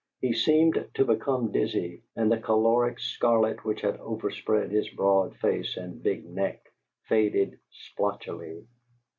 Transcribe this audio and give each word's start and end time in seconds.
He 0.19 0.33
seemed 0.33 0.83
to 0.95 1.05
become 1.05 1.51
dizzy, 1.51 2.01
and 2.15 2.31
the 2.31 2.39
choleric 2.39 2.99
scarlet 2.99 3.63
which 3.63 3.81
had 3.81 3.99
overspread 3.99 4.71
his 4.71 4.89
broad 4.89 5.35
face 5.35 5.77
and 5.77 6.01
big 6.01 6.25
neck 6.25 6.63
faded 7.03 7.59
splotchily. 7.69 8.65